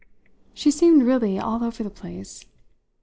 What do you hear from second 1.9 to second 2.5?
place.